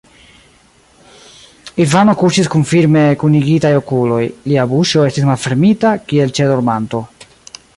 Ivano 1.83 2.15
kuŝis 2.21 2.49
kun 2.53 2.65
firme 2.69 3.03
kunigitaj 3.25 3.73
okuloj; 3.81 4.21
lia 4.53 4.65
buŝo 4.75 5.05
estis 5.11 5.29
malfermita, 5.29 5.93
kiel 6.09 6.35
ĉe 6.41 6.49
dormanto. 6.55 7.05